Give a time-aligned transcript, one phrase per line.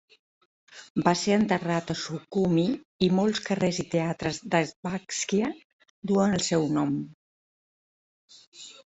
[1.07, 2.63] Va ser enterrat a Sukhumi
[3.07, 5.51] i molts carrers i teatres d'Abkhàzia
[6.13, 6.97] duen el seu nom.